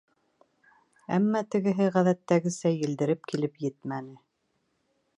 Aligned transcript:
Әммә 1.17 1.41
тегеһе, 1.57 1.91
ғәҙәттәгесә, 1.97 2.75
елдереп 2.81 3.33
килеп 3.33 3.65
етмәне. 3.71 4.21